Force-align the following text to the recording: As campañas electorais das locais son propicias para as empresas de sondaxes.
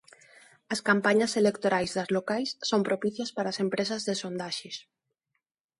As 0.73 0.79
campañas 0.89 1.33
electorais 1.41 1.91
das 1.97 2.09
locais 2.17 2.49
son 2.69 2.81
propicias 2.87 3.29
para 3.35 3.49
as 3.53 3.61
empresas 3.65 4.01
de 4.07 4.13
sondaxes. 4.21 4.75